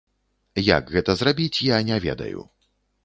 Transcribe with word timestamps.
Як 0.77 0.89
гэта 0.95 1.15
зрабіць, 1.19 1.63
я 1.69 1.77
не 1.91 2.01
ведаю. 2.07 2.41